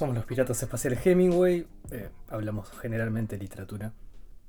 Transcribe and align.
somos 0.00 0.16
los 0.16 0.24
Piratas 0.24 0.62
Espaciales 0.62 1.06
Hemingway. 1.06 1.66
eh, 1.90 2.08
hablamos 2.30 2.70
generalmente 2.70 3.36
de 3.36 3.42
literatura. 3.42 3.92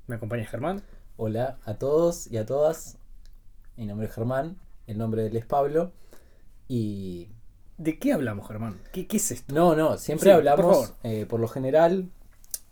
¿Me 0.06 0.14
acompaña 0.14 0.46
Germán? 0.46 0.82
Hola 1.18 1.58
a 1.66 1.74
todos 1.74 2.26
y 2.32 2.38
a 2.38 2.46
todas. 2.46 2.96
Mi 3.76 3.84
nombre 3.84 4.06
es 4.06 4.14
Germán, 4.14 4.56
el 4.86 4.96
nombre 4.96 5.20
de 5.20 5.28
él 5.28 5.36
es 5.36 5.44
Pablo. 5.44 5.92
Y. 6.68 7.28
¿De 7.76 7.98
qué 7.98 8.14
hablamos, 8.14 8.48
Germán? 8.48 8.80
¿Qué, 8.94 9.06
qué 9.06 9.18
es 9.18 9.30
esto? 9.30 9.54
No, 9.54 9.76
no, 9.76 9.98
siempre 9.98 10.30
Sí, 10.30 10.30
hablamos, 10.30 10.94
eh, 11.02 11.26
por 11.26 11.38
lo 11.38 11.48
general. 11.48 12.08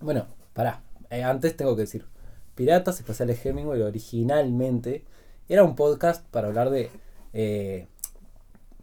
Bueno, 0.01 0.29
pará. 0.55 0.83
eh, 1.11 1.23
antes 1.23 1.55
tengo 1.59 1.77
que 1.77 1.83
decir: 1.83 2.07
Piratas 2.55 2.99
Espaciales 2.99 3.45
Hemingway 3.45 3.83
originalmente 3.83 5.05
era 5.51 5.65
un 5.65 5.77
podcast 5.77 6.25
para 6.29 6.49
hablar 6.49 6.71
de 6.71 6.89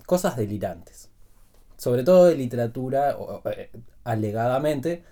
cosas 0.05 0.38
delirantes. 0.38 1.09
Sobre 1.77 2.04
todo 2.04 2.26
de 2.26 2.35
literatura, 2.35 3.16
alegadamente, 4.07 5.03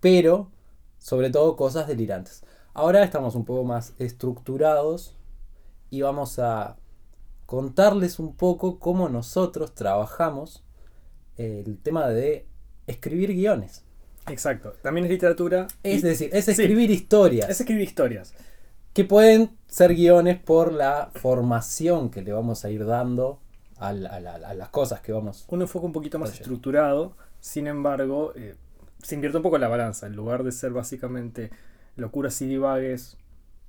pero 0.00 0.50
sobre 0.98 1.30
todo 1.30 1.56
cosas 1.56 1.86
delirantes. 1.88 2.44
Ahora 2.74 3.02
estamos 3.02 3.34
un 3.34 3.44
poco 3.44 3.64
más 3.64 3.94
estructurados 3.98 5.16
y 5.90 6.02
vamos 6.02 6.38
a 6.38 6.76
contarles 7.46 8.18
un 8.18 8.34
poco 8.34 8.78
cómo 8.78 9.08
nosotros 9.08 9.74
trabajamos 9.74 10.62
el 11.36 11.78
tema 11.82 12.08
de 12.08 12.46
escribir 12.86 13.32
guiones. 13.34 13.84
Exacto. 14.28 14.74
También 14.82 15.04
es 15.06 15.10
literatura. 15.10 15.66
Es 15.82 15.98
y- 15.98 16.06
decir, 16.06 16.30
es 16.32 16.44
sí, 16.44 16.50
escribir 16.52 16.90
historias 16.90 17.48
es 17.50 17.60
escribir 17.60 17.82
historias. 17.88 18.34
que 18.92 19.04
pueden 19.04 19.56
ser 19.66 19.94
guiones 19.94 20.38
por 20.38 20.72
la 20.72 21.10
formación 21.14 22.10
que 22.10 22.22
le 22.22 22.32
vamos 22.32 22.64
a 22.64 22.70
ir 22.70 22.86
dando 22.86 23.40
a, 23.78 23.92
la- 23.92 24.10
a 24.10 24.20
la- 24.20 24.34
a 24.34 24.54
las 24.54 24.68
cosas 24.68 25.00
que 25.00 25.12
vamos. 25.12 25.44
Un 25.48 25.62
enfoque 25.62 25.86
un 25.86 25.92
poquito 25.92 26.18
más 26.18 26.30
Oye. 26.30 26.38
estructurado. 26.38 27.16
Sin 27.42 27.66
embargo, 27.66 28.32
eh, 28.36 28.54
se 29.02 29.16
invierte 29.16 29.36
un 29.36 29.42
poco 29.42 29.58
la 29.58 29.66
balanza. 29.66 30.06
En 30.06 30.14
lugar 30.14 30.44
de 30.44 30.52
ser 30.52 30.70
básicamente 30.70 31.50
locuras 31.96 32.40
y 32.40 32.46
divagues 32.46 33.18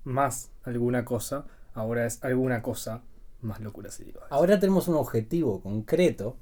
más 0.04 0.52
alguna 0.62 1.04
cosa, 1.04 1.48
ahora 1.74 2.06
es 2.06 2.24
alguna 2.24 2.62
cosa 2.62 3.02
más 3.42 3.60
locuras 3.62 4.00
y 4.00 4.04
divagues. 4.06 4.32
Ahora 4.32 4.60
tenemos 4.60 4.88
un 4.88 4.96
objetivo 4.96 5.60
concreto 5.60 6.38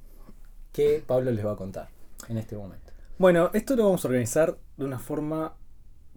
que 0.74 1.02
Pablo 1.08 1.32
les 1.32 1.46
va 1.46 1.54
a 1.54 1.56
contar 1.56 1.88
en 2.28 2.38
este 2.38 2.58
momento. 2.58 2.92
Bueno, 3.18 3.50
esto 3.54 3.78
lo 3.78 3.86
vamos 3.86 4.04
a 4.04 4.10
organizar 4.10 4.58
de 4.76 4.84
una 4.84 5.00
forma, 5.00 5.56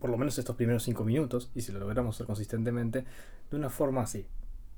por 0.00 0.10
lo 0.10 0.18
menos 0.18 0.36
estos 0.36 0.56
primeros 0.56 0.82
cinco 0.82 1.04
minutos, 1.04 1.48
y 1.54 1.60
si 1.60 1.70
lo 1.70 1.78
logramos 1.78 2.16
hacer 2.16 2.26
consistentemente, 2.26 3.04
de 3.52 3.56
una 3.56 3.70
forma 3.70 4.02
así. 4.02 4.26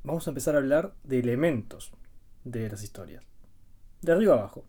Vamos 0.04 0.26
a 0.26 0.32
empezar 0.32 0.54
a 0.54 0.58
hablar 0.58 0.92
de 1.02 1.18
elementos 1.18 1.92
de 2.44 2.68
las 2.68 2.82
historias. 2.82 3.24
De 4.02 4.12
arriba 4.12 4.34
abajo. 4.34 4.66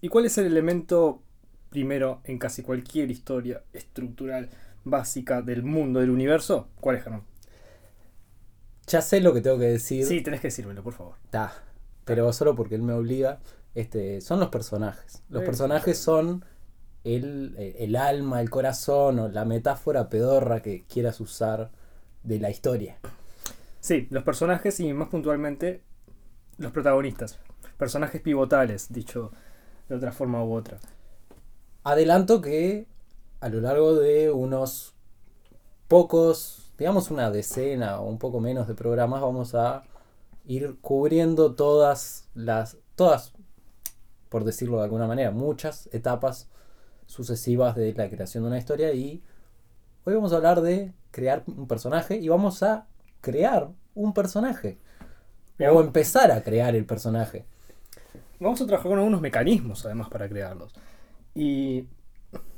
¿Y 0.00 0.08
cuál 0.08 0.26
es 0.26 0.38
el 0.38 0.46
elemento 0.46 1.22
primero 1.70 2.20
en 2.24 2.38
casi 2.38 2.62
cualquier 2.62 3.10
historia 3.10 3.62
estructural 3.72 4.48
básica 4.84 5.42
del 5.42 5.62
mundo, 5.62 6.00
del 6.00 6.10
universo? 6.10 6.68
¿Cuál 6.80 6.96
es, 6.96 7.04
Germán? 7.04 7.22
Ya 8.86 9.02
sé 9.02 9.20
lo 9.20 9.34
que 9.34 9.40
tengo 9.40 9.58
que 9.58 9.66
decir. 9.66 10.06
Sí, 10.06 10.22
tenés 10.22 10.40
que 10.40 10.48
decírmelo, 10.48 10.82
por 10.82 10.94
favor. 10.94 11.16
Ta, 11.30 11.52
pero 12.04 12.32
solo 12.32 12.54
porque 12.54 12.74
él 12.74 12.82
me 12.82 12.92
obliga. 12.92 13.40
Este, 13.74 14.20
son 14.20 14.40
los 14.40 14.48
personajes. 14.48 15.22
Los 15.28 15.42
personajes 15.42 15.98
son 15.98 16.44
el, 17.04 17.54
el 17.78 17.96
alma, 17.96 18.40
el 18.40 18.50
corazón 18.50 19.18
o 19.18 19.28
la 19.28 19.44
metáfora 19.44 20.08
pedorra 20.08 20.60
que 20.62 20.84
quieras 20.84 21.20
usar 21.20 21.70
de 22.22 22.40
la 22.40 22.50
historia. 22.50 22.98
Sí, 23.80 24.08
los 24.10 24.24
personajes 24.24 24.80
y 24.80 24.92
más 24.92 25.08
puntualmente 25.08 25.82
los 26.56 26.72
protagonistas. 26.72 27.38
Personajes 27.76 28.20
pivotales, 28.20 28.92
dicho 28.92 29.32
de 29.88 29.94
otra 29.94 30.12
forma 30.12 30.44
u 30.44 30.54
otra. 30.54 30.78
Adelanto 31.84 32.40
que 32.40 32.86
a 33.40 33.48
lo 33.48 33.60
largo 33.60 33.94
de 33.94 34.30
unos 34.30 34.94
pocos, 35.86 36.72
digamos 36.76 37.10
una 37.10 37.30
decena 37.30 38.00
o 38.00 38.08
un 38.08 38.18
poco 38.18 38.40
menos 38.40 38.68
de 38.68 38.74
programas, 38.74 39.20
vamos 39.20 39.54
a 39.54 39.84
ir 40.46 40.78
cubriendo 40.80 41.54
todas 41.54 42.28
las, 42.34 42.78
todas, 42.94 43.32
por 44.28 44.44
decirlo 44.44 44.78
de 44.78 44.84
alguna 44.84 45.06
manera, 45.06 45.30
muchas 45.30 45.88
etapas 45.92 46.48
sucesivas 47.06 47.74
de 47.74 47.92
la 47.94 48.08
creación 48.08 48.44
de 48.44 48.48
una 48.48 48.58
historia 48.58 48.92
y 48.92 49.22
hoy 50.04 50.14
vamos 50.14 50.32
a 50.32 50.36
hablar 50.36 50.60
de 50.60 50.92
crear 51.10 51.42
un 51.46 51.66
personaje 51.66 52.16
y 52.16 52.28
vamos 52.28 52.62
a 52.62 52.86
crear 53.20 53.70
un 53.94 54.12
personaje 54.14 54.78
Bien. 55.58 55.70
o 55.70 55.80
empezar 55.80 56.30
a 56.30 56.42
crear 56.42 56.76
el 56.76 56.84
personaje. 56.84 57.46
Vamos 58.40 58.60
a 58.60 58.66
trabajar 58.66 58.88
con 58.90 58.98
algunos 58.98 59.20
mecanismos 59.20 59.84
además 59.84 60.08
para 60.08 60.28
crearlos. 60.28 60.72
Y 61.34 61.84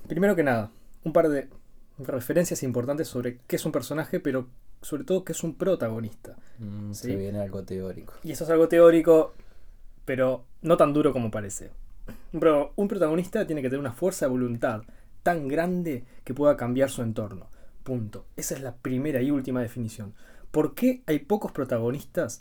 primero 0.07 0.37
que 0.37 0.43
nada, 0.43 0.71
un 1.05 1.13
par 1.13 1.29
de 1.29 1.49
referencias 1.99 2.63
importantes 2.63 3.09
sobre 3.09 3.39
qué 3.47 3.57
es 3.57 3.65
un 3.65 3.73
personaje, 3.73 4.21
pero 4.21 4.49
sobre 4.83 5.05
todo 5.05 5.25
qué 5.25 5.33
es 5.33 5.43
un 5.45 5.55
protagonista. 5.55 6.37
Mm, 6.59 6.93
Sí. 6.93 7.09
Se 7.09 7.17
viene 7.17 7.41
algo 7.41 7.63
teórico. 7.63 8.15
Y 8.23 8.33
eso 8.33 8.45
es 8.45 8.51
algo 8.51 8.69
teórico, 8.69 9.35
pero 10.05 10.45
no 10.63 10.77
tan 10.77 10.93
duro 10.93 11.13
como 11.13 11.31
parece. 11.31 11.71
Pero 12.39 12.73
un 12.77 12.89
protagonista 12.89 13.47
tiene 13.47 13.63
que 13.63 13.69
tener 13.69 13.81
una 13.81 13.93
fuerza 13.93 14.27
de 14.27 14.31
voluntad 14.31 14.83
tan 15.23 15.49
grande 15.49 16.05
que 16.25 16.35
pueda 16.35 16.57
cambiar 16.57 16.91
su 16.91 17.03
entorno. 17.03 17.49
Punto. 17.83 18.27
Esa 18.37 18.55
es 18.55 18.63
la 18.63 18.75
primera 18.75 19.21
y 19.23 19.31
última 19.31 19.61
definición. 19.61 20.15
¿Por 20.51 20.75
qué 20.75 21.03
hay 21.07 21.21
pocos 21.21 21.53
protagonistas 21.53 22.41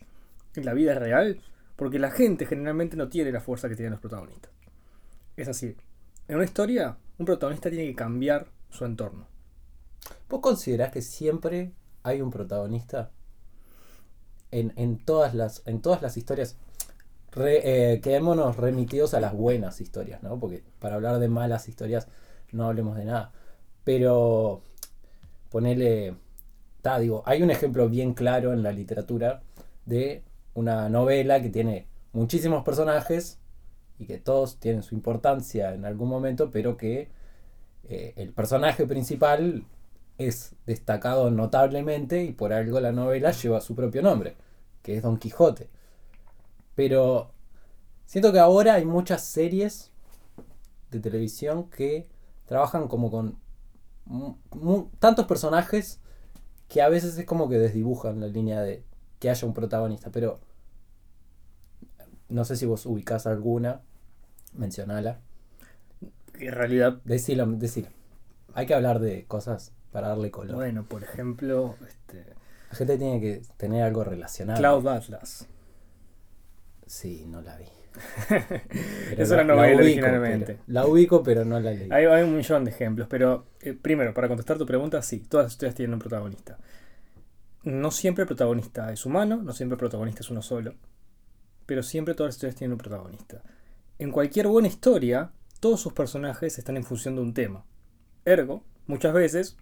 en 0.55 0.65
la 0.65 0.73
vida 0.73 0.95
real? 0.95 1.41
Porque 1.79 1.97
la 1.97 2.11
gente 2.11 2.45
generalmente 2.45 2.97
no 2.97 3.07
tiene 3.07 3.31
la 3.31 3.39
fuerza 3.39 3.69
que 3.69 3.75
tienen 3.77 3.91
los 3.91 4.01
protagonistas. 4.01 4.51
Es 5.37 5.47
así. 5.47 5.77
En 6.27 6.35
una 6.35 6.43
historia, 6.43 6.97
un 7.17 7.25
protagonista 7.25 7.69
tiene 7.69 7.85
que 7.85 7.95
cambiar 7.95 8.47
su 8.69 8.83
entorno. 8.83 9.27
¿Vos 10.27 10.41
considerás 10.41 10.91
que 10.91 11.01
siempre 11.01 11.71
hay 12.03 12.19
un 12.19 12.31
protagonista? 12.31 13.11
En, 14.51 14.73
en 14.75 14.97
todas, 14.97 15.33
las, 15.33 15.63
en 15.67 15.81
todas 15.81 16.01
las 16.01 16.17
historias. 16.17 16.57
Eh, 17.37 18.01
quedémonos 18.03 18.57
remitidos 18.57 19.13
a 19.13 19.21
las 19.21 19.33
buenas 19.33 19.79
historias, 19.79 20.21
¿no? 20.21 20.37
Porque 20.37 20.65
para 20.79 20.95
hablar 20.95 21.17
de 21.19 21.29
malas 21.29 21.69
historias 21.69 22.09
no 22.51 22.65
hablemos 22.65 22.97
de 22.97 23.05
nada. 23.05 23.31
Pero 23.85 24.63
ponele. 25.49 26.17
Ta, 26.81 26.99
digo, 26.99 27.23
hay 27.25 27.41
un 27.41 27.51
ejemplo 27.51 27.87
bien 27.87 28.13
claro 28.13 28.51
en 28.51 28.63
la 28.63 28.73
literatura 28.73 29.43
de 29.85 30.23
una 30.59 30.89
novela 30.89 31.41
que 31.41 31.49
tiene 31.49 31.87
muchísimos 32.11 32.63
personajes 32.63 33.39
y 33.97 34.05
que 34.05 34.17
todos 34.17 34.59
tienen 34.59 34.83
su 34.83 34.93
importancia 34.93 35.73
en 35.73 35.85
algún 35.85 36.09
momento, 36.09 36.51
pero 36.51 36.77
que 36.77 37.09
eh, 37.87 38.13
el 38.17 38.33
personaje 38.33 38.85
principal 38.85 39.65
es 40.17 40.55
destacado 40.65 41.31
notablemente 41.31 42.23
y 42.23 42.33
por 42.33 42.51
algo 42.51 42.79
la 42.81 42.91
novela 42.91 43.31
lleva 43.31 43.61
su 43.61 43.73
propio 43.73 44.01
nombre, 44.01 44.35
que 44.81 44.97
es 44.97 45.03
Don 45.03 45.17
Quijote. 45.17 45.69
Pero 46.75 47.31
siento 48.05 48.33
que 48.33 48.39
ahora 48.39 48.75
hay 48.75 48.85
muchas 48.85 49.23
series 49.23 49.91
de 50.91 50.99
televisión 50.99 51.69
que 51.69 52.07
trabajan 52.45 52.87
como 52.87 53.11
con 53.11 53.37
tantos 54.99 55.25
personajes 55.25 55.99
que 56.67 56.81
a 56.81 56.89
veces 56.89 57.17
es 57.17 57.25
como 57.25 57.47
que 57.47 57.59
desdibujan 57.59 58.19
la 58.19 58.27
línea 58.27 58.61
de 58.61 58.83
que 59.19 59.29
haya 59.29 59.47
un 59.47 59.53
protagonista, 59.53 60.09
pero 60.11 60.39
no 62.29 62.45
sé 62.45 62.55
si 62.55 62.65
vos 62.65 62.85
ubicás 62.85 63.27
alguna, 63.27 63.81
mencionala. 64.53 65.19
En 66.39 66.53
realidad, 66.53 66.99
Decilo, 67.03 67.45
decilo. 67.47 67.87
Hay 68.53 68.65
que 68.65 68.73
hablar 68.73 68.99
de 68.99 69.25
cosas 69.25 69.73
para 69.91 70.07
darle 70.09 70.31
color. 70.31 70.55
bueno, 70.55 70.83
por 70.85 71.03
ejemplo, 71.03 71.75
este, 71.87 72.25
La 72.71 72.75
gente 72.77 72.97
tiene 72.97 73.19
que 73.19 73.41
tener 73.57 73.83
algo 73.83 74.03
relacionado. 74.03 74.59
Cloud 74.59 74.87
Atlas. 74.87 75.47
Sí, 76.85 77.25
no 77.27 77.41
la 77.41 77.57
vi. 77.57 77.65
Esa 79.17 79.33
era 79.35 79.43
novela 79.43 79.67
ubico, 79.67 79.81
originalmente. 79.81 80.45
pero- 80.45 80.59
la 80.67 80.85
ubico, 80.87 81.23
pero 81.23 81.43
no 81.45 81.59
la 81.59 81.71
leí. 81.71 81.89
Hay, 81.91 82.05
hay 82.05 82.23
un 82.23 82.35
millón 82.37 82.63
de 82.65 82.71
ejemplos, 82.71 83.07
pero 83.09 83.45
eh, 83.61 83.73
primero, 83.73 84.13
para 84.13 84.27
contestar 84.27 84.57
tu 84.57 84.65
pregunta, 84.65 85.01
sí, 85.01 85.19
todas 85.19 85.45
las 85.47 85.53
historias 85.53 85.75
tienen 85.75 85.93
un 85.95 85.99
protagonista. 85.99 86.57
No 87.63 87.91
siempre 87.91 88.21
el 88.23 88.27
protagonista 88.27 88.91
es 88.93 89.05
humano, 89.05 89.37
no 89.43 89.51
siempre 89.53 89.73
el 89.75 89.79
protagonista 89.79 90.21
es 90.21 90.29
uno 90.29 90.41
solo, 90.41 90.75
pero 91.69 91.83
siempre 91.83 92.15
todas 92.15 92.29
las 92.29 92.35
historias 92.37 92.55
tienen 92.55 92.71
un 92.71 92.79
protagonista. 92.79 93.43
En 93.99 94.11
cualquier 94.11 94.47
buena 94.47 94.67
historia, 94.67 95.33
todos 95.59 95.79
sus 95.79 95.93
personajes 95.93 96.57
están 96.57 96.77
en 96.77 96.83
función 96.83 97.13
de 97.13 97.21
un 97.21 97.35
tema. 97.35 97.63
Ergo, 98.25 98.63
muchas 98.87 99.13
veces, 99.13 99.55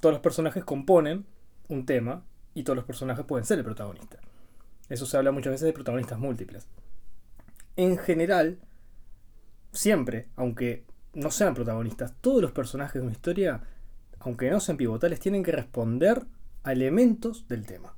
todos 0.00 0.12
los 0.12 0.22
personajes 0.22 0.62
componen 0.62 1.26
un 1.66 1.86
tema 1.86 2.24
y 2.54 2.62
todos 2.62 2.76
los 2.76 2.84
personajes 2.84 3.24
pueden 3.24 3.44
ser 3.44 3.58
el 3.58 3.64
protagonista. 3.64 4.20
Eso 4.88 5.06
se 5.06 5.16
habla 5.16 5.32
muchas 5.32 5.50
veces 5.50 5.66
de 5.66 5.72
protagonistas 5.72 6.20
múltiples. 6.20 6.68
En 7.74 7.98
general, 7.98 8.60
siempre, 9.72 10.28
aunque 10.36 10.84
no 11.14 11.32
sean 11.32 11.54
protagonistas, 11.54 12.14
todos 12.20 12.40
los 12.40 12.52
personajes 12.52 12.94
de 12.94 13.08
una 13.08 13.10
historia, 13.16 13.60
aunque 14.20 14.52
no 14.52 14.60
sean 14.60 14.76
pivotales, 14.76 15.18
tienen 15.18 15.42
que 15.42 15.50
responder 15.50 16.26
a 16.62 16.70
elementos 16.70 17.48
del 17.48 17.66
tema. 17.66 17.96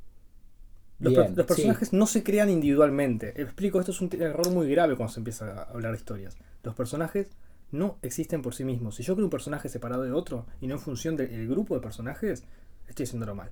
Los, 1.02 1.12
Bien, 1.14 1.34
los 1.34 1.46
sí. 1.46 1.48
personajes 1.48 1.92
no 1.92 2.06
se 2.06 2.22
crean 2.22 2.48
individualmente. 2.48 3.40
Explico, 3.42 3.80
esto 3.80 3.90
es 3.90 4.00
un 4.00 4.08
error 4.20 4.48
muy 4.50 4.70
grave 4.70 4.94
cuando 4.96 5.12
se 5.12 5.18
empieza 5.18 5.50
a 5.50 5.62
hablar 5.64 5.92
de 5.92 5.98
historias. 5.98 6.36
Los 6.62 6.76
personajes 6.76 7.26
no 7.72 7.98
existen 8.02 8.40
por 8.40 8.54
sí 8.54 8.64
mismos. 8.64 8.94
Si 8.94 9.02
yo 9.02 9.14
creo 9.14 9.26
un 9.26 9.30
personaje 9.30 9.68
separado 9.68 10.04
de 10.04 10.12
otro 10.12 10.46
y 10.60 10.68
no 10.68 10.74
en 10.74 10.80
función 10.80 11.16
del 11.16 11.48
grupo 11.48 11.74
de 11.74 11.80
personajes, 11.80 12.44
estoy 12.86 13.04
haciéndolo 13.04 13.34
mal. 13.34 13.50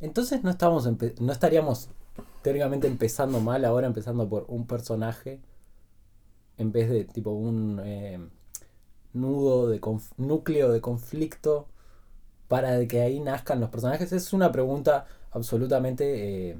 Entonces 0.00 0.44
no, 0.44 0.50
estamos 0.50 0.88
no 1.20 1.32
estaríamos 1.32 1.88
teóricamente 2.42 2.86
empezando 2.86 3.40
mal 3.40 3.64
ahora, 3.64 3.88
empezando 3.88 4.28
por 4.28 4.44
un 4.46 4.68
personaje, 4.68 5.40
en 6.56 6.70
vez 6.70 6.88
de 6.88 7.04
tipo 7.04 7.30
un 7.30 7.80
eh, 7.84 8.20
nudo 9.12 9.68
de 9.68 9.80
núcleo 10.18 10.70
de 10.70 10.80
conflicto 10.80 11.66
para 12.52 12.86
que 12.86 13.00
ahí 13.00 13.18
nazcan 13.18 13.60
los 13.60 13.70
personajes. 13.70 14.12
Es 14.12 14.34
una 14.34 14.52
pregunta 14.52 15.06
absolutamente... 15.30 16.50
eh, 16.50 16.58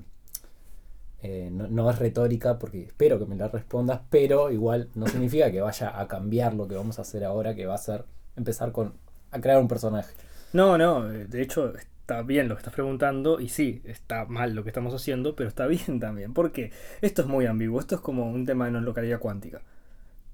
eh, 1.23 1.51
no, 1.53 1.69
no 1.69 1.91
es 1.91 1.99
retórica 1.99 2.59
porque 2.59 2.85
espero 2.85 3.19
que 3.19 3.27
me 3.27 3.37
la 3.37 3.49
respondas, 3.49 4.01
pero 4.09 4.51
igual 4.51 4.89
no 4.95 5.07
significa 5.07 5.53
que 5.53 5.61
vaya 5.61 6.01
a 6.01 6.09
cambiar 6.09 6.55
lo 6.55 6.67
que 6.67 6.77
vamos 6.77 6.99
a 6.99 7.03
hacer 7.03 7.25
ahora, 7.25 7.55
que 7.55 7.67
va 7.67 7.75
a 7.75 7.79
ser 7.79 8.07
empezar 8.37 8.73
con 8.73 8.95
a 9.31 9.39
crear 9.41 9.61
un 9.61 9.69
personaje. 9.69 10.15
No, 10.55 10.79
no, 10.79 11.13
eh, 11.13 11.27
de 11.27 11.43
hecho 11.43 11.75
está 11.77 12.23
bien 12.23 12.49
lo 12.49 12.55
que 12.55 12.61
estás 12.61 12.73
preguntando 12.73 13.39
y 13.39 13.51
sí, 13.51 13.83
está 13.85 14.25
mal 14.25 14.55
lo 14.55 14.63
que 14.63 14.71
estamos 14.71 14.95
haciendo, 14.95 15.37
pero 15.37 15.49
está 15.51 15.67
bien 15.75 16.01
también. 16.01 16.33
porque 16.33 16.73
Esto 17.03 17.21
es 17.21 17.29
muy 17.29 17.45
ambiguo, 17.45 17.81
esto 17.81 17.97
es 17.97 18.01
como 18.01 18.31
un 18.31 18.47
tema 18.47 18.65
de 18.65 18.71
no 18.71 18.81
localidad 18.81 19.21
cuántica. 19.21 19.61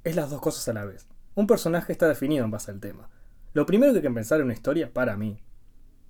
Es 0.04 0.14
las 0.14 0.31
dos 0.31 0.40
cosas 0.40 0.69
a 0.69 0.72
la 0.72 0.84
vez. 0.84 1.08
Un 1.34 1.49
personaje 1.49 1.90
está 1.93 2.06
definido 2.06 2.44
en 2.44 2.52
base 2.52 2.70
al 2.70 2.78
tema. 2.78 3.08
Lo 3.54 3.66
primero 3.66 3.93
que 3.93 3.99
hay 3.99 4.02
que 4.02 4.11
pensar 4.11 4.38
en 4.38 4.44
una 4.44 4.54
historia, 4.54 4.93
para 4.93 5.16
mí, 5.16 5.38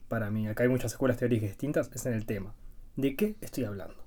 para 0.08 0.31
mí, 0.31 0.49
acá 0.49 0.62
hay 0.64 0.69
muchas 0.69 0.93
escuelas 0.93 1.19
teóricas 1.19 1.49
distintas, 1.50 1.90
es 1.94 2.06
en 2.06 2.14
el 2.14 2.26
tema. 2.26 2.55
¿De 2.96 3.14
qué 3.16 3.37
estoy 3.40 3.64
hablando? 3.64 4.05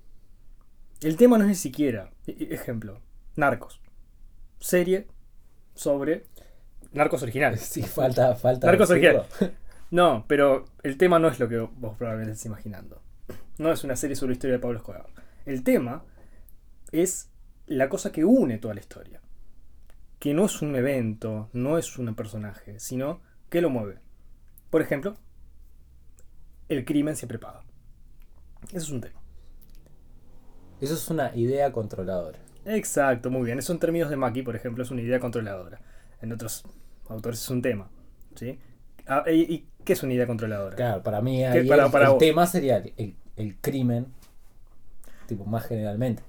El 1.01 1.17
tema 1.17 1.37
no 1.37 1.43
es 1.45 1.49
ni 1.49 1.55
siquiera, 1.55 2.11
e- 2.27 2.31
e- 2.39 2.53
ejemplo, 2.53 2.99
Narcos. 3.35 3.81
Serie 4.59 5.07
sobre 5.73 6.25
Narcos 6.91 7.23
originales. 7.23 7.61
Sí, 7.71 7.83
falta, 7.83 8.35
falta. 8.35 8.67
Narcos 8.67 8.89
decirlo. 8.89 9.25
No, 9.91 10.23
pero 10.27 10.65
el 10.83 10.97
tema 10.97 11.19
no 11.19 11.27
es 11.27 11.37
lo 11.41 11.49
que 11.49 11.57
vos 11.59 11.97
probablemente 11.97 12.31
estés 12.31 12.45
imaginando. 12.45 13.01
No 13.57 13.73
es 13.73 13.83
una 13.83 13.97
serie 13.97 14.15
sobre 14.15 14.29
la 14.29 14.33
historia 14.35 14.55
de 14.55 14.61
Pablo 14.61 14.77
Escobar. 14.77 15.05
El 15.45 15.63
tema 15.65 16.05
es 16.93 17.29
la 17.67 17.89
cosa 17.89 18.13
que 18.13 18.23
une 18.23 18.57
toda 18.57 18.73
la 18.73 18.79
historia. 18.79 19.19
Que 20.17 20.33
no 20.33 20.45
es 20.45 20.61
un 20.61 20.77
evento, 20.77 21.49
no 21.51 21.77
es 21.77 21.97
un 21.97 22.15
personaje, 22.15 22.79
sino 22.79 23.19
que 23.49 23.59
lo 23.61 23.69
mueve. 23.69 23.99
Por 24.69 24.81
ejemplo, 24.81 25.17
el 26.73 26.85
crimen 26.85 27.15
siempre 27.15 27.39
paga. 27.39 27.63
Eso 28.67 28.77
es 28.77 28.89
un 28.91 29.01
tema. 29.01 29.19
Eso 30.79 30.93
es 30.95 31.09
una 31.09 31.35
idea 31.35 31.71
controladora. 31.71 32.39
Exacto, 32.65 33.29
muy 33.29 33.43
bien. 33.43 33.59
Eso 33.59 33.73
en 33.73 33.79
términos 33.79 34.09
de 34.09 34.15
Maki, 34.15 34.41
por 34.43 34.55
ejemplo, 34.55 34.83
es 34.83 34.91
una 34.91 35.01
idea 35.01 35.19
controladora. 35.19 35.79
En 36.21 36.31
otros 36.31 36.63
autores 37.07 37.39
es 37.41 37.49
un 37.49 37.61
tema. 37.61 37.89
¿sí? 38.35 38.59
Ah, 39.07 39.23
¿y, 39.27 39.53
y 39.53 39.67
qué 39.83 39.93
es 39.93 40.03
una 40.03 40.13
idea 40.13 40.27
controladora? 40.27 40.75
Claro, 40.75 41.03
para 41.03 41.21
mí 41.21 41.43
ahí 41.43 41.67
para- 41.67 41.85
el, 41.85 41.91
para 41.91 42.05
el 42.05 42.11
vos? 42.11 42.19
tema 42.19 42.47
sería 42.47 42.83
el, 42.97 43.57
crimen, 43.61 44.07
tipo 45.27 45.45
más 45.45 45.65
generalmente. 45.65 46.23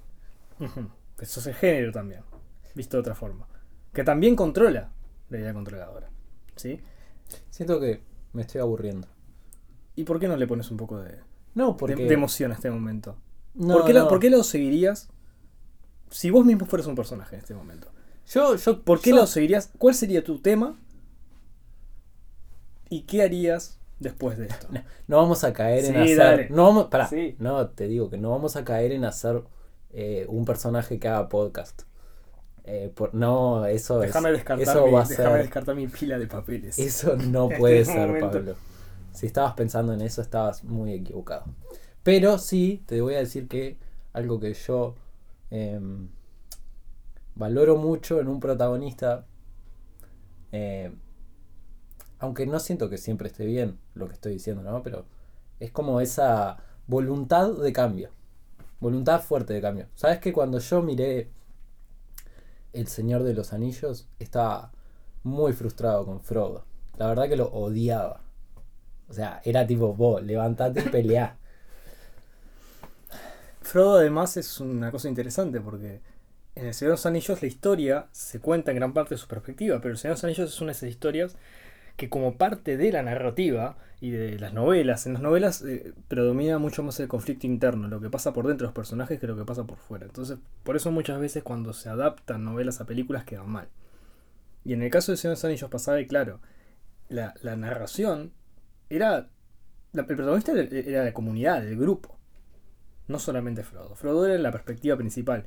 Eso 1.21 1.41
es 1.41 1.47
el 1.47 1.55
género 1.55 1.93
también, 1.93 2.23
visto 2.75 2.97
de 2.97 3.00
otra 3.00 3.15
forma. 3.15 3.47
Que 3.93 4.05
también 4.05 4.37
controla 4.37 4.91
la 5.29 5.39
idea 5.39 5.53
controladora. 5.55 6.09
¿Sí? 6.56 6.81
Siento 7.50 7.79
que 7.81 8.00
me 8.33 8.43
estoy 8.43 8.61
aburriendo. 8.61 9.09
¿Y 9.97 10.05
por 10.05 10.19
qué 10.21 10.29
no 10.29 10.37
le 10.37 10.47
pones 10.47 10.71
un 10.71 10.77
poco 10.77 10.99
de, 11.00 11.19
No, 11.55 11.73
de- 11.73 11.79
porque. 11.79 11.97
de 12.06 12.15
emoción 12.15 12.50
a 12.53 12.55
este 12.55 12.71
momento? 12.71 13.17
no, 13.55 13.75
¿Por, 13.75 13.85
qué 13.87 13.94
por 14.00 14.19
qué 14.21 14.31
lo 14.31 14.43
seguirías 14.43 15.09
si 16.11 16.31
vos 16.31 16.44
mismo 16.44 16.65
fueras 16.67 16.87
un 16.87 16.94
personaje 16.94 17.37
en 17.37 17.41
este 17.41 17.55
momento? 17.55 17.89
Yo, 18.29 18.56
yo, 18.56 18.83
¿Por 18.83 19.00
qué 19.00 19.11
yo- 19.11 19.17
lo 19.17 19.27
seguirías? 19.27 19.71
¿Cuál 19.79 19.94
sería 19.94 20.23
tu 20.25 20.39
tema? 20.39 20.79
¿Y 22.89 23.03
qué 23.03 23.23
harías 23.23 23.79
después 24.00 24.39
de 24.39 24.47
esto? 24.47 24.69
No 25.09 25.17
vamos 25.19 25.44
a 25.44 25.53
caer 25.53 25.85
en 25.87 25.97
hacer. 25.97 26.17
dale. 26.17 26.49
No 26.50 26.65
vamos. 26.65 26.87
Pará, 26.87 27.09
Sí. 27.09 27.37
no, 27.39 27.69
te 27.69 27.87
digo 27.89 28.09
que 28.11 28.17
no 28.19 28.31
vamos 28.31 28.56
a 28.56 28.65
caer 28.65 28.93
en 28.93 29.05
hacer 29.05 29.43
eh, 29.91 30.25
un 30.29 30.44
personaje 30.47 30.99
que 30.99 31.09
haga 31.09 31.29
podcast. 31.29 31.83
Eh, 32.65 32.91
por, 32.94 33.12
no, 33.15 33.67
eso 33.67 33.99
Déjame 33.99 34.31
es. 34.31 34.37
descartar, 34.37 34.62
eso 34.62 34.87
mi, 34.87 34.93
va 34.93 35.03
a 35.03 35.09
déjame 35.09 35.31
ser. 35.31 35.43
descartar 35.43 35.75
mi 35.75 35.89
pila 35.89 36.19
de 36.19 36.27
papeles. 36.29 36.79
Eso 36.79 37.17
no 37.17 37.49
puede 37.59 37.81
este 37.81 37.93
ser, 37.94 38.06
momento. 38.06 38.31
Pablo. 38.31 38.55
Si 39.12 39.26
estabas 39.26 39.55
pensando 39.55 39.93
en 39.93 40.00
eso, 40.00 40.23
estabas 40.23 40.64
muy 40.64 40.93
equivocado. 40.93 41.44
Pero 42.03 42.38
sí, 42.38 42.82
te 42.87 43.00
voy 43.00 43.14
a 43.14 43.19
decir 43.19 43.49
que 43.49 43.79
algo 44.12 44.41
que 44.41 44.55
yo 44.55 44.94
em, 45.50 46.09
valoro 47.35 47.76
mucho 47.76 48.20
en 48.20 48.29
un 48.29 48.41
protagonista, 48.41 49.26
eh, 50.53 50.93
aunque 52.19 52.47
no 52.47 52.59
siento 52.61 52.88
que 52.88 52.99
siempre 52.99 53.29
esté 53.29 53.47
bien 53.47 53.79
lo 53.94 54.09
que 54.09 54.14
estoy 54.14 54.35
diciendo, 54.35 54.62
¿no? 54.62 54.82
Pero 54.82 55.05
es 55.61 55.70
como 55.70 56.00
esa 56.00 56.58
voluntad 56.87 57.53
de 57.53 57.73
cambio. 57.73 58.11
Voluntad 58.81 59.20
fuerte 59.23 59.55
de 59.55 59.61
cambio. 59.61 59.87
¿Sabes 59.94 60.19
que 60.19 60.32
cuando 60.32 60.58
yo 60.58 60.82
miré 60.82 61.31
El 62.73 62.88
Señor 62.88 63.23
de 63.23 63.35
los 63.35 63.53
Anillos, 63.53 64.08
estaba 64.19 64.73
muy 65.23 65.53
frustrado 65.53 66.05
con 66.05 66.20
Frodo. 66.20 66.65
La 66.97 67.06
verdad 67.06 67.29
que 67.29 67.37
lo 67.37 67.47
odiaba. 67.47 68.20
O 69.09 69.13
sea, 69.13 69.41
era 69.45 69.67
tipo, 69.67 69.95
vos, 69.95 70.23
levantate 70.23 70.81
y 70.81 70.89
peleá. 70.89 71.37
Frodo 73.61 73.97
además 73.99 74.37
es 74.37 74.61
una 74.61 74.91
cosa 74.91 75.09
interesante 75.09 75.61
porque 75.61 76.01
en 76.55 76.67
El 76.67 76.75
Señor 76.75 76.91
de 76.91 76.95
los 76.95 77.07
Anillos 77.07 77.41
la 77.43 77.49
historia 77.49 78.07
se 78.13 78.41
cuenta 78.41 78.71
en 78.71 78.77
gran 78.77 78.93
parte 78.93 79.15
de 79.15 79.19
su 79.19 79.29
perspectiva, 79.29 79.81
pero 79.81 79.93
El 79.93 79.99
Señor 79.99 80.17
de 80.17 80.19
los 80.19 80.25
Anillos 80.25 80.53
es 80.53 80.61
una 80.61 80.73
de 80.73 80.77
esas 80.77 80.91
historias 80.91 81.37
que 81.97 82.09
como 82.09 82.37
parte 82.37 82.77
de 82.77 82.93
la 82.93 83.03
narrativa 83.03 83.77
y 84.01 84.11
de 84.11 84.39
las 84.39 84.53
novelas, 84.53 85.07
en 85.07 85.13
las 85.13 85.23
novelas 85.23 85.63
eh, 85.63 85.93
predomina 86.09 86.59
mucho 86.59 86.83
más 86.83 86.99
el 87.01 87.09
conflicto 87.09 87.47
interno, 87.47 87.89
lo 87.89 88.01
que 88.01 88.11
pasa 88.11 88.33
por 88.33 88.47
dentro 88.47 88.67
de 88.67 88.69
los 88.69 88.75
personajes 88.75 89.21
que 89.21 89.27
lo 89.27 89.37
que 89.37 89.44
pasa 89.44 89.65
por 89.65 89.79
fuera. 89.79 90.06
Entonces, 90.06 90.39
por 90.65 90.75
eso 90.77 90.91
muchas 90.91 91.21
veces 91.21 91.43
cuando 91.43 91.73
se 91.73 91.89
adaptan 91.89 92.44
novelas 92.44 92.81
a 92.81 92.87
películas 92.87 93.25
quedan 93.25 93.49
mal. 93.49 93.69
Y 94.65 94.73
en 94.73 94.82
el 94.82 94.91
caso 94.91 95.13
de 95.13 95.19
Señor 95.19 95.37
de 95.37 95.41
los 95.41 95.44
Anillos 95.44 95.71
pasaba 95.71 96.01
y 96.01 96.06
claro, 96.06 96.41
la, 97.09 97.35
la 97.43 97.56
narración 97.56 98.32
era... 98.96 99.29
La, 99.93 100.03
el 100.03 100.06
protagonista 100.06 100.53
era, 100.53 100.63
era 100.63 101.05
la 101.05 101.13
comunidad, 101.13 101.67
el 101.67 101.77
grupo 101.79 102.19
no 103.08 103.19
solamente 103.19 103.63
Frodo. 103.63 103.94
Frodo 103.94 104.27
era 104.27 104.39
la 104.39 104.53
perspectiva 104.53 104.96
principal. 104.96 105.44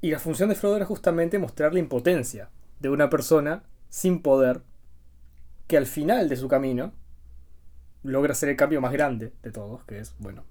Y 0.00 0.10
la 0.10 0.18
función 0.18 0.48
de 0.48 0.54
Frodo 0.54 0.76
era 0.76 0.84
justamente 0.84 1.38
mostrar 1.38 1.72
la 1.72 1.80
impotencia 1.80 2.50
de 2.78 2.90
una 2.90 3.10
persona 3.10 3.64
sin 3.88 4.22
poder 4.22 4.60
que 5.66 5.76
al 5.76 5.86
final 5.86 6.28
de 6.28 6.36
su 6.36 6.46
camino 6.46 6.92
logra 8.02 8.32
hacer 8.32 8.50
el 8.50 8.56
cambio 8.56 8.80
más 8.80 8.92
grande 8.92 9.32
de 9.42 9.50
todos, 9.50 9.82
que 9.84 9.98
es, 9.98 10.14
bueno, 10.18 10.44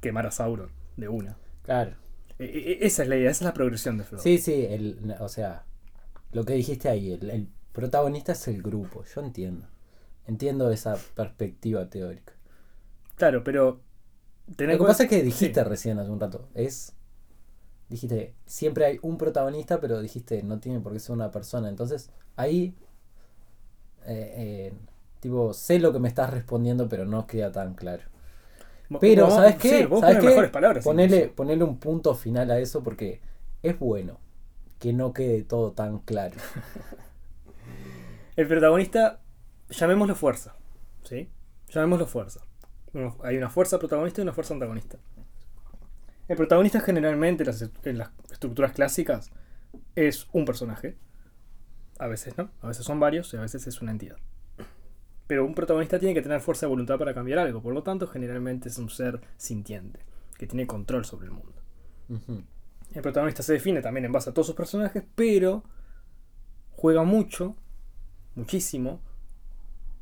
quemar 0.00 0.26
a 0.26 0.30
Sauron 0.30 0.70
de 0.96 1.08
una. 1.08 1.36
Claro. 1.64 1.96
E- 2.38 2.44
e- 2.44 2.86
esa 2.86 3.02
es 3.02 3.08
la 3.08 3.16
idea, 3.16 3.30
esa 3.30 3.44
es 3.44 3.46
la 3.46 3.54
progresión 3.54 3.96
de 3.98 4.04
Frodo. 4.04 4.22
Sí, 4.22 4.38
sí, 4.38 4.66
el, 4.68 5.16
o 5.18 5.28
sea, 5.28 5.64
lo 6.32 6.44
que 6.44 6.52
dijiste 6.52 6.88
ahí, 6.88 7.12
el, 7.12 7.30
el 7.30 7.48
protagonista 7.72 8.32
es 8.32 8.46
el 8.48 8.62
grupo, 8.62 9.04
yo 9.04 9.22
entiendo. 9.22 9.66
Entiendo 10.30 10.70
esa 10.70 10.96
perspectiva 11.16 11.90
teórica. 11.90 12.32
Claro, 13.16 13.42
pero... 13.42 13.80
Lo 14.46 14.78
que 14.78 14.84
pasa 14.84 15.02
es 15.04 15.08
que 15.08 15.22
dijiste 15.24 15.60
sí. 15.60 15.68
recién 15.68 15.98
hace 15.98 16.08
un 16.10 16.20
rato, 16.20 16.48
es... 16.54 16.94
Dijiste, 17.88 18.36
siempre 18.46 18.84
hay 18.84 18.98
un 19.02 19.18
protagonista, 19.18 19.80
pero 19.80 20.00
dijiste, 20.00 20.44
no 20.44 20.60
tiene 20.60 20.78
por 20.78 20.92
qué 20.92 21.00
ser 21.00 21.16
una 21.16 21.32
persona. 21.32 21.68
Entonces, 21.68 22.10
ahí... 22.36 22.76
eh, 24.06 24.34
eh, 24.36 24.72
tipo, 25.20 25.52
sé 25.52 25.78
lo 25.80 25.92
que 25.92 25.98
me 25.98 26.08
estás 26.08 26.30
respondiendo, 26.30 26.88
pero 26.88 27.04
no 27.06 27.26
queda 27.26 27.50
tan 27.50 27.74
claro. 27.74 28.04
Pero, 29.00 29.30
¿sabes 29.30 29.56
qué? 29.56 29.80
sí, 29.80 29.84
vos 29.86 30.00
¿Sabes 30.00 30.18
qué? 30.18 30.48
palabras. 30.48 30.84
Ponele, 30.84 31.28
ponele 31.28 31.64
un 31.64 31.78
punto 31.78 32.14
final 32.14 32.50
a 32.52 32.58
eso 32.60 32.82
porque 32.84 33.20
es 33.62 33.78
bueno 33.78 34.18
que 34.78 34.92
no 34.92 35.12
quede 35.12 35.42
todo 35.44 35.72
tan 35.72 35.98
claro. 35.98 36.36
El 38.36 38.48
protagonista, 38.48 39.20
llamémoslo 39.70 40.14
fuerza. 40.14 40.56
¿Sí? 41.02 41.30
Llamémoslo 41.68 42.06
fuerza. 42.06 42.40
Hay 43.22 43.36
una 43.36 43.48
fuerza 43.48 43.78
protagonista 43.78 44.20
y 44.20 44.22
una 44.22 44.32
fuerza 44.32 44.54
antagonista. 44.54 44.98
El 46.28 46.36
protagonista 46.36 46.80
generalmente 46.80 47.44
en 47.84 47.98
las, 47.98 48.10
estructuras 48.30 48.72
clásicas 48.72 49.30
es 49.94 50.28
un 50.32 50.44
personaje. 50.44 50.96
A 51.98 52.06
veces 52.06 52.36
no, 52.36 52.50
a 52.60 52.68
veces 52.68 52.84
son 52.84 52.98
varios 52.98 53.32
y 53.34 53.36
a 53.36 53.40
veces 53.40 53.66
es 53.66 53.82
una 53.82 53.92
entidad. 53.92 54.16
Pero 55.26 55.44
un 55.44 55.54
protagonista 55.54 55.98
tiene 55.98 56.14
que 56.14 56.22
tener 56.22 56.40
fuerza 56.40 56.66
de 56.66 56.70
voluntad 56.70 56.98
para 56.98 57.14
cambiar 57.14 57.38
algo, 57.38 57.62
por 57.62 57.74
lo 57.74 57.82
tanto 57.82 58.06
generalmente 58.08 58.68
es 58.68 58.78
un 58.78 58.90
ser 58.90 59.20
sintiente, 59.36 60.00
que 60.36 60.46
tiene 60.46 60.66
control 60.66 61.04
sobre 61.04 61.26
el 61.26 61.32
mundo. 61.32 61.54
El 62.92 63.02
protagonista 63.02 63.42
se 63.42 63.52
define 63.52 63.82
también 63.82 64.06
en 64.06 64.12
base 64.12 64.30
a 64.30 64.34
todos 64.34 64.46
sus 64.46 64.56
personajes, 64.56 65.04
pero 65.14 65.62
juega 66.70 67.04
mucho, 67.04 67.56
muchísimo, 68.34 69.00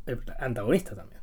el 0.09 0.21
antagonista 0.39 0.95
también. 0.95 1.21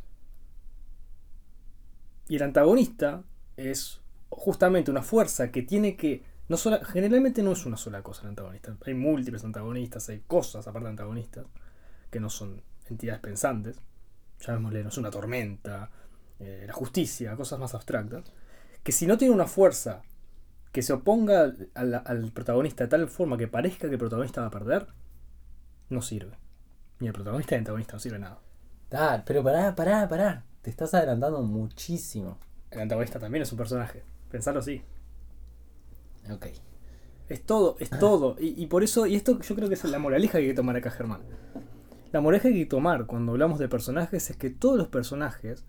Y 2.27 2.37
el 2.37 2.43
antagonista 2.43 3.23
es 3.57 4.01
justamente 4.29 4.91
una 4.91 5.01
fuerza 5.01 5.51
que 5.51 5.61
tiene 5.61 5.95
que 5.95 6.23
No 6.47 6.57
sola, 6.57 6.83
generalmente 6.85 7.41
no 7.41 7.53
es 7.53 7.65
una 7.65 7.77
sola 7.77 8.03
cosa 8.03 8.23
el 8.23 8.29
antagonista. 8.29 8.75
Hay 8.85 8.93
múltiples 8.93 9.43
antagonistas, 9.43 10.09
hay 10.09 10.19
cosas 10.27 10.67
aparte 10.67 10.85
de 10.85 10.91
antagonistas, 10.91 11.45
que 12.11 12.19
no 12.19 12.29
son 12.29 12.61
entidades 12.87 13.21
pensantes. 13.21 13.81
Llamémosle, 14.39 14.83
no 14.83 14.89
es 14.89 14.97
una 14.97 15.09
tormenta, 15.09 15.89
eh, 16.39 16.65
la 16.67 16.73
justicia, 16.73 17.35
cosas 17.35 17.59
más 17.59 17.73
abstractas. 17.73 18.31
Que 18.83 18.91
si 18.91 19.07
no 19.07 19.17
tiene 19.17 19.33
una 19.33 19.47
fuerza 19.47 20.03
que 20.71 20.83
se 20.83 20.93
oponga 20.93 21.53
al, 21.73 21.93
al 22.05 22.31
protagonista 22.31 22.83
de 22.83 22.89
tal 22.89 23.07
forma 23.07 23.37
que 23.37 23.47
parezca 23.47 23.87
que 23.87 23.93
el 23.93 23.99
protagonista 23.99 24.41
va 24.41 24.47
a 24.47 24.51
perder, 24.51 24.87
no 25.89 26.01
sirve. 26.01 26.37
Ni 26.99 27.07
el 27.07 27.13
protagonista 27.13 27.55
ni 27.55 27.57
el 27.57 27.61
antagonista 27.61 27.93
no 27.93 27.99
sirve 27.99 28.19
nada. 28.19 28.39
Ah, 28.91 29.23
pero 29.25 29.43
pará, 29.43 29.75
pará, 29.75 30.07
pará. 30.07 30.45
Te 30.61 30.69
estás 30.69 30.93
adelantando 30.93 31.41
muchísimo. 31.41 32.37
El 32.71 32.81
antagonista 32.81 33.19
también 33.19 33.43
es 33.43 33.51
un 33.51 33.57
personaje. 33.57 34.03
Pensarlo 34.31 34.59
así. 34.59 34.81
Ok. 36.31 36.47
Es 37.29 37.43
todo, 37.43 37.75
es 37.79 37.89
todo. 37.89 38.35
Y, 38.39 38.61
y 38.61 38.67
por 38.67 38.83
eso, 38.83 39.05
y 39.05 39.15
esto 39.15 39.39
yo 39.39 39.55
creo 39.55 39.67
que 39.67 39.75
es 39.75 39.83
la 39.85 39.99
moraleja 39.99 40.33
que 40.33 40.37
hay 40.39 40.47
que 40.47 40.53
tomar 40.53 40.75
acá, 40.75 40.91
Germán. 40.91 41.21
La 42.11 42.21
moraleja 42.21 42.49
que 42.49 42.55
hay 42.55 42.63
que 42.63 42.69
tomar 42.69 43.05
cuando 43.05 43.31
hablamos 43.31 43.59
de 43.59 43.67
personajes 43.67 44.29
es 44.29 44.37
que 44.37 44.49
todos 44.49 44.77
los 44.77 44.87
personajes 44.87 45.65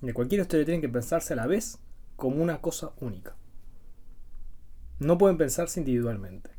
de 0.00 0.14
cualquier 0.14 0.40
historia 0.40 0.64
tienen 0.64 0.80
que 0.80 0.88
pensarse 0.88 1.32
a 1.32 1.36
la 1.36 1.46
vez 1.46 1.78
como 2.16 2.42
una 2.42 2.60
cosa 2.60 2.92
única. 3.00 3.34
No 4.98 5.18
pueden 5.18 5.36
pensarse 5.36 5.80
individualmente. 5.80 6.50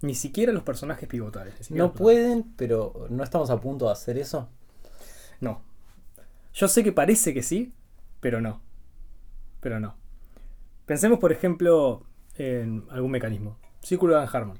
Ni 0.00 0.14
siquiera 0.14 0.52
los 0.52 0.62
personajes 0.62 1.08
pivotales. 1.08 1.54
ni 1.58 1.64
siquiera 1.64 1.84
No 1.84 1.88
los 1.88 1.98
pueden, 1.98 2.52
pero 2.56 3.06
no 3.10 3.24
estamos 3.24 3.50
a 3.50 3.60
punto 3.60 3.86
de 3.86 3.92
hacer 3.92 4.18
eso. 4.18 4.48
No. 5.40 5.62
Yo 6.54 6.68
sé 6.68 6.82
que 6.82 6.92
parece 6.92 7.34
que 7.34 7.42
sí, 7.42 7.72
pero 8.20 8.40
no. 8.40 8.60
Pero 9.60 9.80
no. 9.80 9.96
Pensemos, 10.86 11.18
por 11.18 11.32
ejemplo, 11.32 12.06
en 12.36 12.84
algún 12.90 13.10
mecanismo. 13.10 13.58
Círculo 13.80 14.18
de 14.18 14.28
Harmon. 14.32 14.58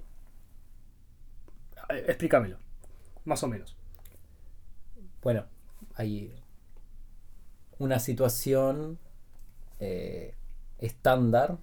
Explícamelo. 1.89 2.59
Más 3.25 3.43
o 3.43 3.49
menos. 3.49 3.77
Bueno, 5.23 5.47
hay 5.95 6.35
una 7.79 7.99
situación 7.99 8.99
eh, 9.81 10.35
estándar, 10.79 11.59